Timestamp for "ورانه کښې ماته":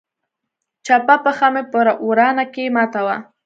2.07-3.01